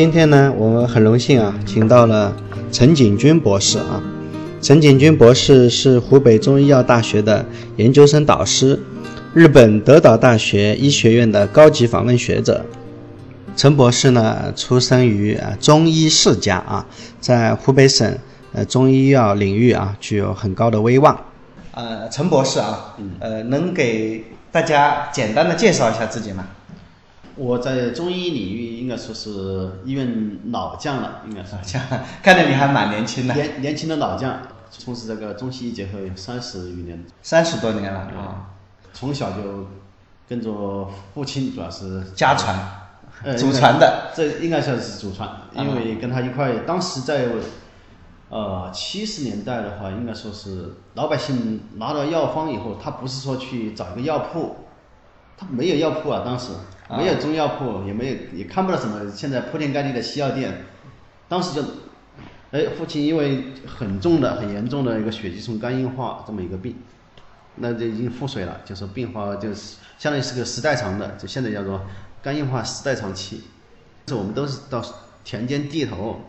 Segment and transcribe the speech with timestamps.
[0.00, 2.34] 今天呢，我们很荣幸啊，请到了
[2.72, 4.02] 陈景军博士啊。
[4.62, 7.44] 陈景军博士是湖北中医药大学的
[7.76, 8.80] 研究生导师，
[9.34, 12.64] 日本德岛大学医学院的高级访问学者。
[13.54, 16.86] 陈博士呢，出生于啊中医世家啊，
[17.20, 18.10] 在湖北省
[18.54, 21.14] 呃中医药领域啊具有很高的威望。
[21.72, 26.46] 呃，陈博士啊，呃，能给大家简单的介绍一下自己吗？
[27.36, 31.82] 我在中医领域应该说是医院老将了，应该是将
[32.22, 38.46] 看来你还蛮年轻的，年年轻的老将，从事这个中西医结合有三十余年，三十多年了啊。
[38.92, 39.68] 从小就
[40.28, 42.58] 跟着父亲，主要是家传，
[43.22, 44.10] 呃祖传的。
[44.14, 47.28] 这应该算是祖传，因为跟他一块，当时在
[48.28, 54.56] 呃七十年代的话，应该说是老百姓拿到药方以后，他不是说去找一个药铺，
[55.38, 56.48] 他没有药铺啊，当时
[56.96, 60.64] 没有中药铺，也没有也看不到什么现在铺天盖地的西药店，
[61.28, 61.62] 当时就，
[62.50, 66.74] 哎，父亲因为很重的、很严重的一个血吸虫肝硬化这么一个病，
[67.56, 71.80] 那就已经腹水了，就是病发就是相当于是个时代长的，就现在叫做
[72.22, 73.44] 肝硬化时代长期。
[74.06, 74.84] 这我们都是到
[75.22, 76.20] 田间地头、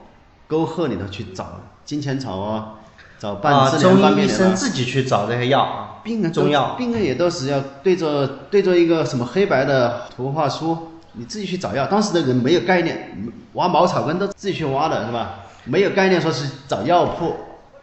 [0.47, 2.79] 沟壑里头去找金钱草啊，
[3.21, 4.55] 找半啊，治疗中医医生。
[4.55, 11.85] 自己去找这些药啊，病人都中药病人也都是要对着对着一个什么黑白的图画书，你自己去找药。
[11.85, 15.41] 当时的人没有概念，挖茅草根都自己去挖的是吧？
[15.65, 17.35] 没有概念说是找药铺。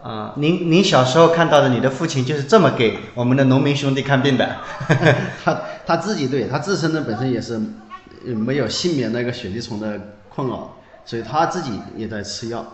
[0.02, 4.56] 啊，您您小时候看到的你的父亲就是这么给我们的农民兄弟看病的，
[5.44, 7.54] 他他自己对他自身的本身也是
[8.26, 12.64] 呃没有幸免那个血滴虫的困扰，所以他自己也在吃药。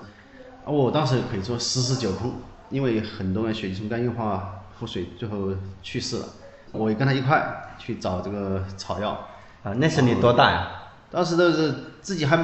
[0.67, 2.33] 而我当时可以说十室九空，
[2.75, 6.27] 因为很多人血滴虫肝硬化腹水最后去世了，
[6.72, 9.10] 我也跟他一块去找这个草药。
[9.62, 10.69] 啊，那时你多大呀？
[11.12, 11.72] 当时都是
[12.03, 12.37] 自己还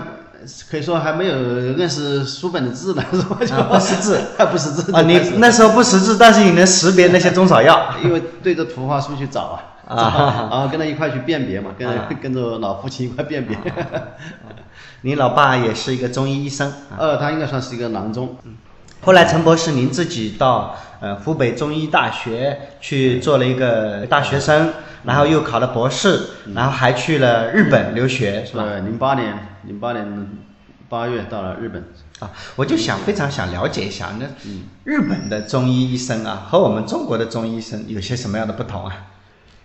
[0.71, 3.67] 可以说还没有认识书本的字呢，是吧？
[3.75, 7.93] 不识字， 还不识字啊，你那时候不识字，但是你能识别那些中草药。
[8.05, 13.59] 因为对着图画书去找啊，啊然后跟他一块去辨别嘛，跟、啊跟着老父亲一块辨别。
[15.03, 16.95] 你老爸也是一个中医医生啊。
[16.97, 18.37] 呃，他应该算是一个郎中，
[19.03, 24.75] 后来陈博士，您自己到呃湖北中医大学去做了一个大学生，
[25.05, 26.21] 然后又考了博士，
[26.55, 28.65] 然后还去了日本留学，是吧？
[28.65, 30.29] 对，零八年零八年
[30.91, 31.83] 八月到了日本，
[32.19, 34.27] 啊，我就想非常想了解一下，那
[34.85, 39.07] 日本的中医医生啊，和我们中国的中医医生有些什么样的不同啊？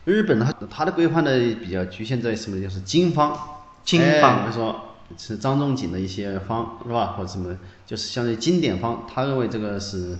[0.05, 2.61] 日本它它的规范呢比较局限在什么？
[2.61, 3.37] 就是经方，
[3.83, 7.15] 经方哎比如说是张仲景的一些方是吧？
[7.17, 7.53] 或者什么，
[7.85, 10.17] 就是相当于经典方，他认为这个是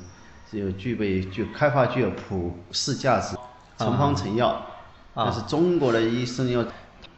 [0.49, 3.35] 是有具备具开发具有普世价值，
[3.77, 4.49] 成方成药。
[4.49, 6.65] 啊但是中国的医生要，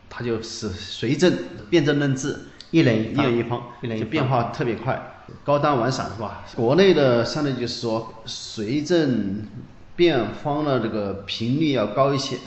[0.07, 1.35] 他就是随症
[1.69, 2.37] 辨证论治，
[2.69, 6.43] 一人一人一方，一人一方就变化特别快，高端完散是吧？
[6.55, 9.47] 国内的相对就是说随症
[9.95, 12.37] 变方的这个频率要高一些。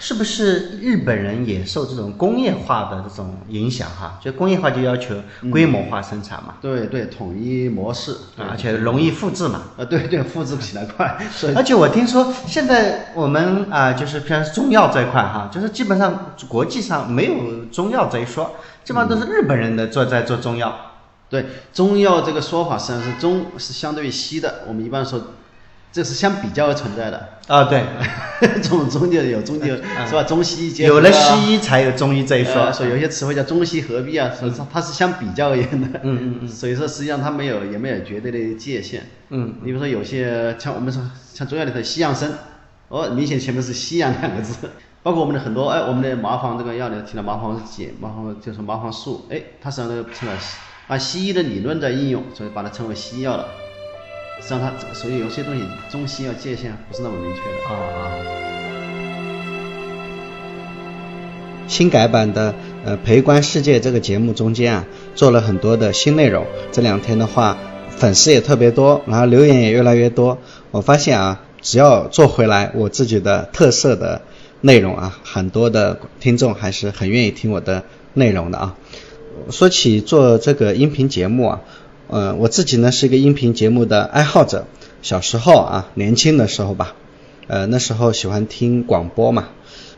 [0.00, 4.18] 是不是日本人也受这种工业化的这种影响哈？
[4.22, 5.14] 就工业化就要求
[5.50, 9.62] 规模化生产嘛，对对，统一模式，而且容易复制嘛。
[9.76, 11.18] 啊，对对，复制起来快，
[11.56, 20.74] 而且我听说现在我们啊、就是譬如中药这一块哈，就是基本上国际上没有中药这一说，基本上都是日本人的做在做中药。
[21.30, 21.44] 对
[21.74, 25.20] 中药这个说法实际上是中是相对于西的，我们一般说
[25.98, 27.82] 这是相比较而存在的，啊，对，
[28.62, 29.82] 中中就有中就是
[30.12, 30.22] 吧？
[30.22, 32.54] 中西结合、啊、有了西医才有中医这一说。
[32.66, 35.98] 呃，所以有些词汇叫中西合璧啊，所以说它是相比较而言的。
[36.04, 39.08] 嗯嗯嗯所以说实际上它没有也没有绝对的界限。
[39.30, 41.02] 嗯，你比如说有些像我们说
[41.34, 42.30] 像中药里头西洋参，
[42.86, 44.70] 哦，明显前面是西洋两个字。
[45.02, 50.36] 包括我们的很多哎，我们的麻黄这个药里头提到麻黄碱、麻黄就是麻黄素，哎，它实际上都成了
[50.86, 53.46] 按西医的理论在应用，所以把它称为西药了。
[54.40, 57.68] 实际上它所以有些东西中西药界限不是那么明确的。
[57.68, 58.12] 啊啊。
[61.66, 62.54] 新改版的
[62.84, 66.46] 呃《陪观世界》这个节目中间啊，做了很多的新内容。
[66.72, 67.58] 这两天的话，
[67.90, 70.38] 粉丝也特别多，然后留言也越来越多。
[70.70, 74.22] 我发现啊，只要做回来我自己的特色的
[74.62, 77.84] 内容啊，很多的听众还是很愿意听我的
[78.14, 78.74] 内容的啊。
[79.50, 81.60] 说起做这个音频节目啊，
[82.10, 84.66] 嗯，我自己呢是一个音频节目的爱好者。
[85.02, 86.96] 小时候啊，年轻的时候吧，
[87.46, 89.50] 呃，那时候喜欢听广播嘛。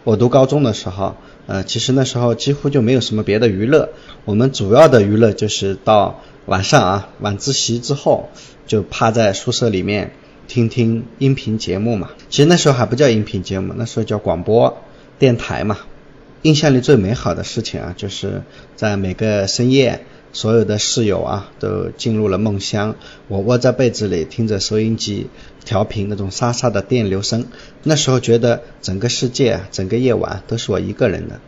[0.03, 1.15] 我读高中的时候，
[1.47, 3.91] 呃，其实那时候几乎就没有什么别的娱乐，
[4.25, 8.29] 我们主要的娱乐就是到晚上啊，晚自习之后
[8.67, 10.13] 就趴在宿舍里面
[10.49, 12.11] 听听音频节目嘛。
[12.29, 14.83] 其实那时候还不叫音频节目，那时候叫广播
[15.19, 15.79] 电台嘛。
[16.43, 18.43] 印象里最美好的事情啊，就是
[18.75, 22.95] 在每个深夜所有的室友啊都进入了梦乡，
[23.29, 25.29] 我窝在被子里听着收音机
[25.65, 27.47] 调频那种沙沙的电流声，
[27.83, 31.41] 那时候觉得整个世界、整个夜晚都是我一个人的。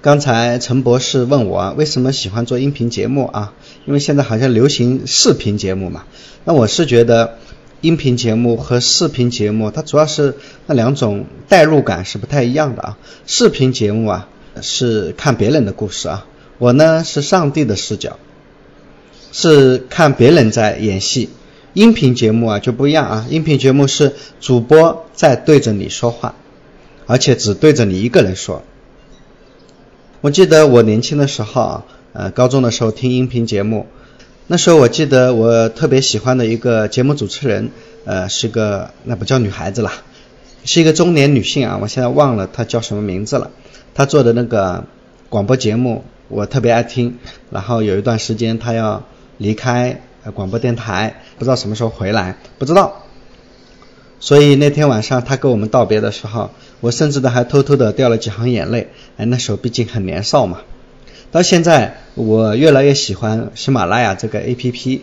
[0.00, 3.54] 刚才陈博士问我为什么喜欢做音频节目啊？
[3.86, 6.04] 因为现在好像流行视频节目嘛。
[6.44, 7.38] 那我是觉得
[7.82, 10.36] 音频节目和视频节目它主要是
[10.66, 12.98] 那两种代入感是不太一样的啊。
[13.26, 14.28] 视频节目啊
[14.60, 16.26] 是看别人的故事啊。
[16.62, 18.18] 我呢是上帝的视角，
[19.32, 21.28] 是看别人在演戏。
[21.74, 26.36] 音频节目啊就不一样啊，音频节目是主播在对着你说话，
[27.06, 28.62] 而且只对着你一个人说。
[30.20, 33.88] 我记得我年轻的时候啊，呃，高中的时候听音频节目，
[34.46, 37.72] 那时候我记得我特别喜欢的一个节目主持人，
[38.04, 39.94] 呃，是个那不叫女孩子啦，
[40.64, 43.50] 是一个中年女性啊，我现在忘了她叫什么名字了。
[43.94, 44.84] 她做的那个
[45.28, 46.04] 广播节目。
[46.32, 47.18] 我特别爱听，
[47.50, 49.04] 然后有一段时间他要
[49.36, 50.00] 离开
[50.32, 53.02] 广播电台，不知道什么时候回来，不知道。
[54.18, 56.50] 所以那天晚上他跟我们道别的时候，
[56.80, 58.88] 我甚至都还偷偷的掉了几行眼泪。
[59.18, 60.62] 哎，那时候毕竟很年少嘛。
[61.30, 65.02] 到现在我越来越喜欢喜马拉雅这个 A P P，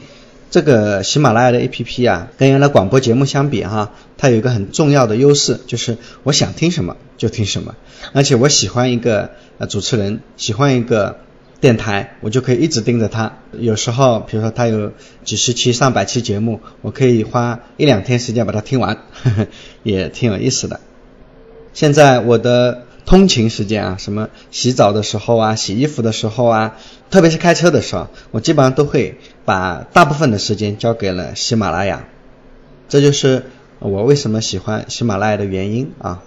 [0.50, 7.76] 这个喜马拉雅的 A P P 啊，跟原来广播节目相比哈，它有一个很重要的优势，就是我想听什么就听什么，
[8.14, 9.30] 而且我喜欢一个。
[9.60, 11.20] 呃，主持人喜欢一个
[11.60, 13.40] 电台，我就可以一直盯着他。
[13.52, 14.94] 有时候，比如说他有
[15.26, 19.48] 几十期、上百期节目，我可以花一两天时间把它听完，呵 呵
[19.84, 20.80] 也挺有意思的。
[21.74, 26.78] 现在我的通勤时间啊，什么洗澡的时候啊、洗衣服的时候啊，
[27.12, 32.08] 特别是开车的时候，我基本上都会把大部分的时间交给了喜马拉雅。
[32.88, 33.44] 这就是
[33.80, 36.24] 我为什么喜欢喜马拉雅的原因啊。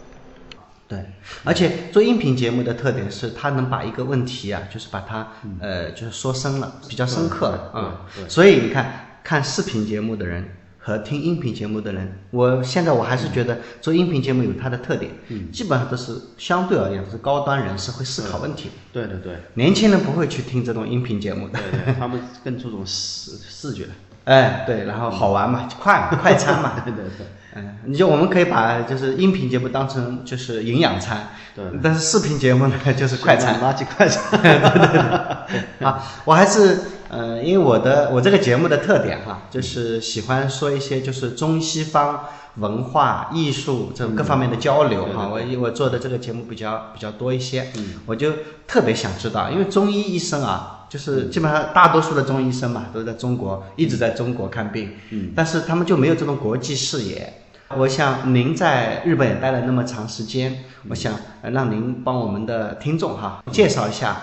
[0.92, 1.06] 对，
[1.42, 5.26] 而且做音频节目的特点是，它能把一个问题啊，就是把它
[5.58, 8.04] 呃，就是说深了，比较深刻啊。
[8.28, 10.46] 所以你看，看视频节目的人
[10.78, 15.10] 和听音频节目的人，我现在我还是觉得做音频节目有它的特点，
[15.50, 18.70] 基本上都是相对而言是高端人士会思考问题。
[18.92, 23.86] 对对对，年轻人不会去听这种音频节目的对，他们更注重视视觉。
[24.24, 26.80] 哎，对，然后好玩嘛，快快餐嘛。
[26.84, 27.26] 对对对。
[27.54, 34.22] 嗯，你就我们可以把就是音频节目当成就是营养餐，对，但是视频节目呢就是快餐，垃圾快餐。
[34.42, 35.86] 对对对。
[35.86, 42.24] 啊，我还是呃，因为我的我这个节目的特点哈，就是喜欢说一些就是中西方
[42.56, 45.28] 文化艺术这种各方面的交流哈。
[45.28, 48.32] 我我做的这个节目比较比较多一些，嗯我就
[48.66, 50.78] 特别想知道，因为中医医生啊。
[50.92, 54.90] 就是基本上大多数的中医生嘛，都在中国，一直在中国看病。
[55.08, 57.32] 嗯，但是他们就没有这种国际视野。
[57.78, 64.16] 我想您在日本也待了那么长时间，我想让您帮我们的听众哈介绍一下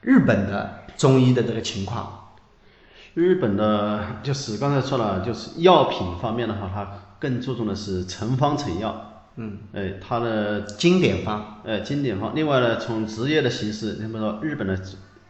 [0.00, 2.30] 日本的中医的这个情况。
[3.14, 6.88] 日本的就是刚才说了，就是药品方面的话，它
[7.18, 9.24] 更注重的是成方成药。
[9.36, 12.32] 嗯，哎，它的经典方，哎，经典方。
[12.34, 14.78] 另外呢，从职业的形式，那么说日本的。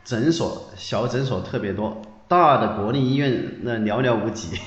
[0.02, 4.58] 诊所小诊所特别多，大的国立医院那寥寥无几。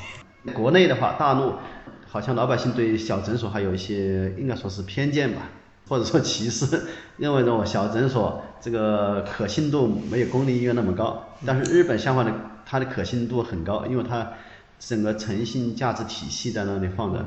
[0.53, 1.55] 国内的话，大陆
[2.13, 5.49] 好像老百姓对小诊所还有一些应该说是偏见吧，
[5.89, 6.83] 或者说歧视，
[7.17, 11.29] 认为呢小诊所这个可信度没有公立医院那么高。
[11.43, 12.31] 但是日本相反的，
[12.67, 14.33] 它的可信度很高，因为它
[14.77, 17.25] 整个诚信价值体系在那里放着。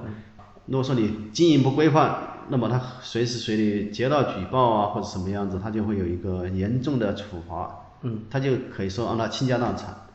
[0.67, 2.17] 如果说你经营不规范，
[2.49, 7.89] 那么他随时随地接到举报啊或者什么样子，他就会有一个严重的处罚。
[8.03, 10.06] 嗯，他就可以说让他倾家荡产。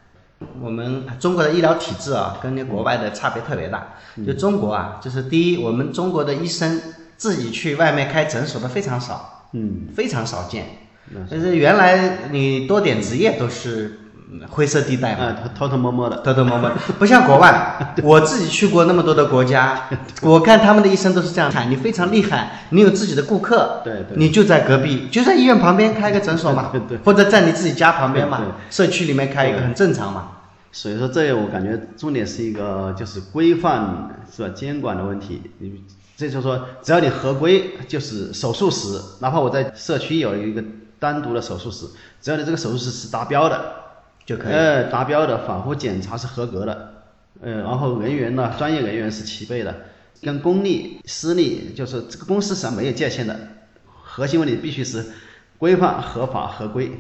[0.60, 3.94] 我们中国的医疗体制啊，跟那国外的差别特别大。
[4.26, 6.82] 就中国啊，就是第一，我们中国的医生
[7.18, 10.66] 自己去外面开诊所的非常少，嗯，非常少见。
[11.30, 14.00] 就是原来你多点执业都是。
[14.50, 17.96] 灰色地带嘛，偷偷摸摸的，偷偷摸摸，不像国外。
[18.02, 19.90] 我自己去过那么多的国家，
[20.24, 30.30] 我看他们的医生都是这样看，你非常厉害，你有自己的顾客，对对，你就在隔壁，就在医院旁边开个诊所嘛，对 对，或者在你自己家旁边嘛，社区里面开一个很正常嘛。
[30.72, 35.42] 所以说，这我感觉重点是一个就是规范是吧，监管的问题。
[35.58, 35.84] 你
[36.16, 40.64] 这就是说，只要你合规，就是手术室，哪怕我在社区有一个
[40.98, 41.86] 单独的手术室，
[42.22, 43.60] 只要你这个手术室是达标的。
[44.26, 44.54] 就可以。
[44.54, 46.94] 呃，达标的反复检查是合格的，
[47.42, 49.76] 呃，然后人员呢，专业人员是齐备的，
[50.22, 53.38] 跟公立、私立就是这个公司上没有界限的，
[54.04, 55.06] 核心问题必须是
[55.58, 56.92] 规范、合法、合规。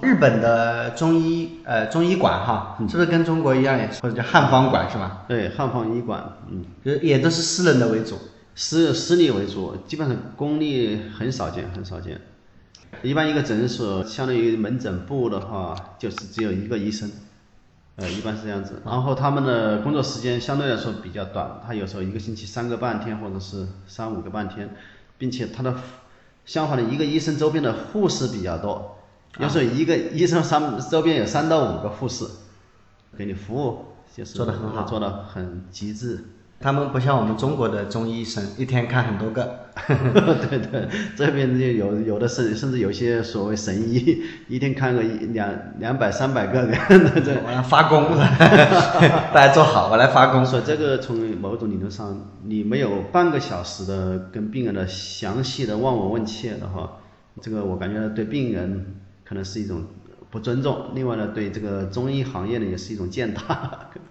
[0.00, 5.24] 日本的中医，呃，中医馆哈，是不是跟中国一样，也或者叫汉方馆是吧？
[5.26, 8.16] 对，汉方医馆，嗯，也也都是私人的为主，
[8.54, 12.20] 私私立为主，基本上公立很少见，很少见。
[13.02, 17.10] 一般一个诊所相当于门诊部的话，就是只有一个医生，
[17.96, 18.82] 呃，一般是这样子。
[18.84, 24.74] 然后他们的工作时间相对来说比较短，他有时候一个星期三个半天或者是三五个半天，
[25.16, 25.74] 并且他的
[26.44, 28.98] 相反的一个医生周边的护士比较多，
[29.38, 32.24] 有时候一个医生三周边有三到五个护士，
[33.16, 33.84] 给你服务
[34.16, 36.24] 就是做的很好做的很极致。
[36.60, 39.66] 他们不像我们中国的中医医生，一天看很多个。
[39.86, 45.48] 对对，这边就有有的是，甚至有些所谓神医，一天看个一两
[45.78, 46.76] 两百三百个 人，
[47.24, 48.04] 这我来发功，
[49.32, 50.44] 大家坐好，我来发功。
[50.44, 56.98] 所以这个从某种理论上，你没有半个小时的跟病人的详细的望闻问切的话，
[57.40, 59.84] 这个我感觉对病人可能是一种
[60.28, 63.54] 不尊重，另外呢，对这个中医行业呢也是一种践踏。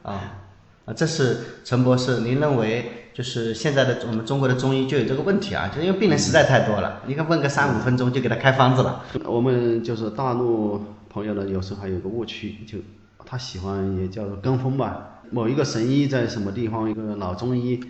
[0.04, 0.47] 啊。
[0.88, 5.68] 啊，这是陈博士，您认为就是现在的我们中国的中医就有这个问题啊？
[5.68, 9.04] 就因为病人实在太多了，你看问个三五分钟就给他开方子了。
[9.26, 12.78] 我们就是大陆朋友呢，有时候还有个误区，就
[13.26, 15.24] 他喜欢也叫做跟风吧。
[15.30, 17.82] 某一个神医在什么地方，一个老中医，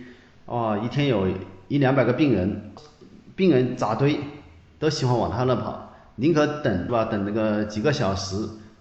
[0.46, 1.28] 哇，一天有
[1.68, 2.72] 一两百个病人，
[3.36, 4.18] 病人扎堆，
[4.80, 7.04] 都喜欢往他那跑，宁可等是吧？
[7.04, 8.34] 等那个几个小时，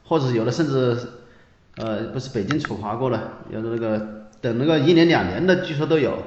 [0.05, 0.97] 或者有的甚至。
[1.77, 3.99] 呃，不是北京处罚过了，有的那个
[4.41, 6.17] 等那个一年两年的，据说都有，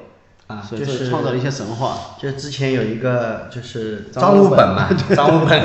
[0.46, 2.16] 啊，所以创造了一些神话。
[2.18, 5.60] 就之前有一个就是张悟本嘛， 张悟本，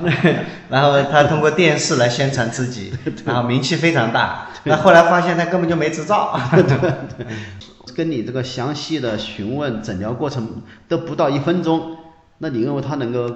[0.70, 2.92] 然后他通过电视来宣传自己，
[3.26, 4.48] 然后名气非常大。
[4.64, 6.38] 那后来发现他根本就没执照。
[6.52, 6.64] 对
[7.94, 11.96] 跟你这个详细的询问诊疗过程都不到一分钟，
[12.38, 13.28] 那你认为他能够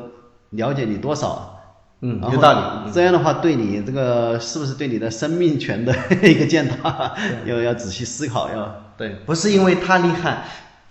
[0.50, 1.61] 了解你多少？
[2.04, 2.92] 嗯，有道理。
[2.92, 7.14] 这样的话，对你这个是不是对你的生命权的一个践踏，
[7.46, 8.50] 要要仔细思考。
[8.50, 10.44] 要对，不是因为他厉害，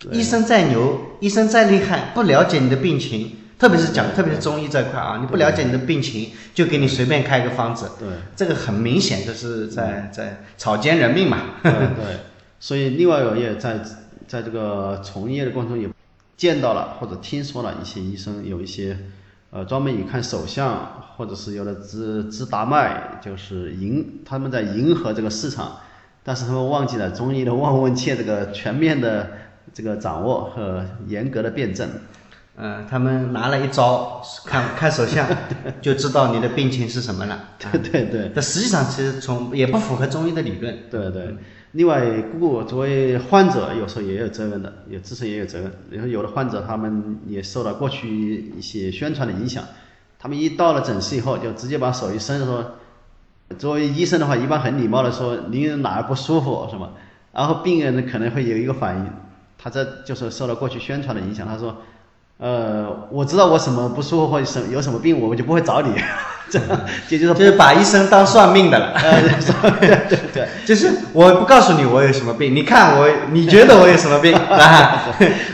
[0.09, 7.91] 医生再牛，医生再厉害，不了解你的病情，特别是讲，特别是中医这块啊，你不了解你的病情，就给你随便开个方子。
[7.99, 11.39] 对，这个很明显就是在在草菅人命嘛。
[11.61, 12.19] 对对。
[12.61, 13.79] 所以，另外我也在
[14.27, 15.89] 在这个从业的过程中也
[16.37, 18.97] 见到了或者听说了一些医生有一些。
[19.51, 25.77] 呃，专门以看手相，或者是有的治治达脉，就是迎他们在迎合这个市场，
[26.23, 29.29] 但是他们忘记了中医的 望闻切这个全面的
[29.73, 31.89] 这个掌握和严格的辩证。
[32.57, 35.27] 嗯，他们拿了一招看看手相，
[35.81, 37.49] 就知道你的病情是什么了。
[37.59, 38.31] 对对对。
[38.33, 40.77] 但实际上其实从也不符合中医的理论。
[40.89, 41.35] 对对。
[41.73, 45.71] 另外，故作为患者，有时候也有责任的，也自身也有责任。
[45.89, 49.63] 然后有的患者，他们也受到过去一些宣传的影响，
[50.19, 52.71] 他们一到了诊室以后，就直接把手一伸，说，
[53.57, 56.89] 作为医生的话，一般很礼貌的说，您哪儿不舒服是吗？
[57.31, 59.07] 然后病人可能会有一个反应，
[59.57, 61.77] 他这就是受到过去宣传的影响，他说。
[62.41, 65.93] 呃，我知道我什么不舒服或者什有什么病，我就不会找你。
[66.49, 66.59] 这
[67.07, 68.93] 也就是就是把医生当算命的了。
[69.79, 75.03] 对 对对， 就是我不告诉你我有什么病，你看我，你觉得我有什么病啊？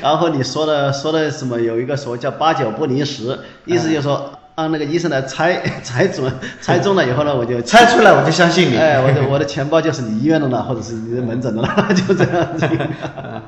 [0.02, 1.60] 然后你说的说的什么？
[1.60, 4.37] 有一个说叫八九不离十，意思就是说。
[4.58, 8.76] 让那个医生来猜 猜准， 猜中了以后呢，我就 猜出来，我就相信你。
[8.76, 12.66] 哎，我的我的钱包就是你医院的了，或者是你的门诊的了，就这样子。
[12.66, 13.42] 呃，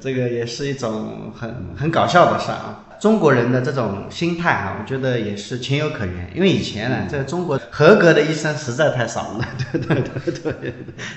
[0.00, 2.80] 这个也是一种很很搞笑的事啊。
[2.98, 6.30] 中国人的这种心态啊，我觉得也是情有可原。
[6.34, 9.44] 因为以前呢，在中国合格的医生实在太少了。
[9.70, 10.74] 对对对对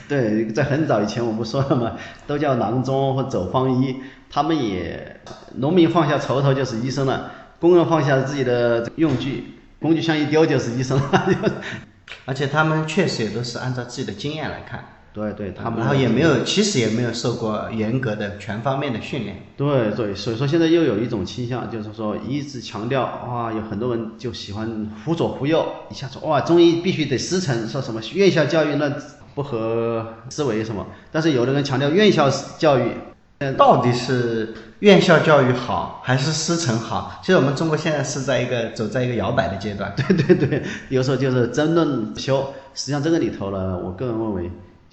[0.10, 1.94] 对，在很早以前我们说了嘛，
[2.28, 3.96] 都叫郎中或走方医，
[4.30, 5.22] 他们也
[5.60, 7.32] 农民放下锄头就是医生了。
[7.66, 9.44] 工人放下自己的用具，
[9.82, 11.26] 工具箱一丢就是医生了。
[12.26, 14.86] 而且他们确实也都是按照自己的经验来看。
[15.12, 19.48] 对对，他们然后也没有，其实也没有受过严格的全方面的训练。
[19.58, 28.94] 对对，所以说现在又有一种倾向，就是说一直强调哇，有很多人就喜欢忽左忽右，一下说哇，中医必须得师承，说什么院校教育那
[29.34, 32.30] 不合思维什么，但是有的人强调院校
[32.60, 32.92] 教育。
[33.40, 37.20] 嗯到底是院校教育好还是师承好？
[37.22, 39.94] 其实我们中国现在是在一个走在一个摇摆的阶段。
[39.98, 42.54] 对对对，有时候就是争论不休。
[42.74, 44.52] 实际上这个里头呢，我个人认为，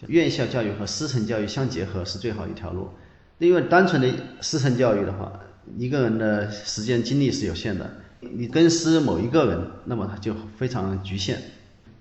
[0.09, 2.89] 院校教育和师承教育相结合是最好一条路。
[3.39, 4.09] 因为单纯的
[4.41, 5.33] 师承教育的话，
[5.77, 7.89] 一个人的时间精力是有限的，
[8.21, 11.41] 你跟师某一个人，那么他就非常局限。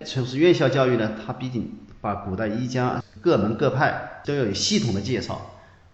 [0.03, 5.39] 就是院校教育呢，它毕竟把古代医家各门各派都有系统的介绍。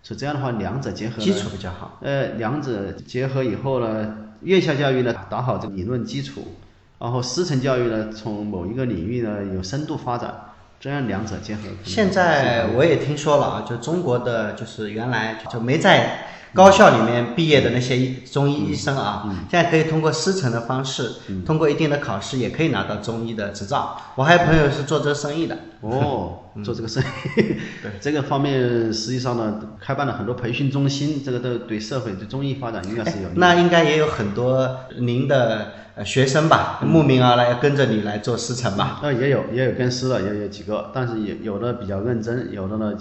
[0.08, 1.98] 是这样的话，两者结合，基础比较好。
[2.02, 6.56] 呃，两者结合以后呢，院校教育呢打好这个理论基础，
[6.98, 10.34] 然后师承教育呢从某一个领域呢有深度发展，
[10.80, 11.64] 这样两者结合。
[11.84, 16.20] 现在我也听说了啊，就中国的就是原来就没在
[16.54, 24.00] 高校里面毕业的那些中医医生啊，现在可以通过师承的方式，通过一定的考试，也可以拿到中医的执照。
[24.16, 25.58] 我还有朋友是做这个生意的。
[25.82, 27.42] 哦，做这个生意，
[27.84, 33.30] 对 这个方面实际上呢，开办了很多培训中心，这个都对社会对中医发展应该是有。
[33.36, 39.00] 那应该也有很多您的学生吧，慕名而来跟着你来做师承吧？
[39.04, 42.94] 呃，也有也有跟师的，也有几个，但是也有的比较认真，有的呢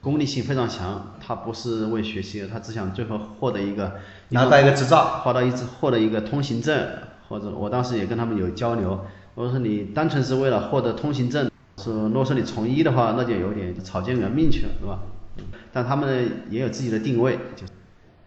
[0.00, 3.92] 功利性非常强，他不是为学习，他只想最后获得一个
[4.30, 6.76] 拿到一个执照，获得一获得一个通行证，
[7.28, 11.48] 或者我当时也跟他们有交流，我说你单纯是为了获得通行证。
[11.76, 15.00] 是，如果说你从医的话，那就有点草菅人命去了，是吧？
[15.72, 17.64] 但他们也有自己的定位，就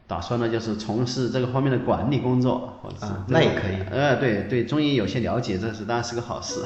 [0.05, 3.81] 打算呢，就是从事这个方面的管理工作，或者是那也可以。
[3.89, 6.61] 呃，对对，中医有些了解，这是当然是个好事。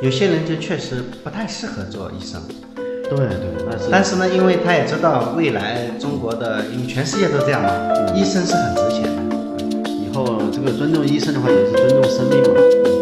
[0.00, 2.40] 有些人就确实不太适合做医生。
[2.74, 7.70] 对对，但是但是呢，因为他也知道未来中国的，因为全世界都这样嘛，
[8.14, 9.90] 医生是很值钱的。
[9.90, 12.97] 以后这个尊重医生的话，也是尊重生命嘛。